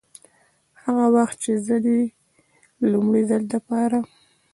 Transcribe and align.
هغه 0.83 1.05
وخت 1.15 1.37
چې 1.43 1.51
زه 1.65 1.75
دې 1.85 2.01
د 2.79 2.81
لومړي 2.93 3.21
ځل 3.29 3.43
دپاره 3.53 3.99